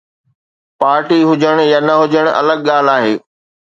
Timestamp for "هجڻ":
1.29-1.55, 2.01-2.25